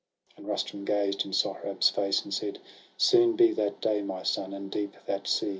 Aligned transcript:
And 0.35 0.47
Rustum 0.47 0.83
gazed 0.83 1.25
in 1.25 1.31
Sohrab's 1.31 1.91
face, 1.91 2.23
and 2.23 2.33
said:—' 2.33 2.57
Soon 3.11 3.35
be 3.35 3.51
that 3.51 3.81
day, 3.81 4.01
my 4.01 4.23
son, 4.23 4.51
and 4.51 4.71
deep 4.71 4.95
that 5.05 5.27
sea 5.27 5.49